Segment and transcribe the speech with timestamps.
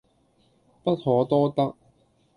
[0.83, 1.75] 不可多得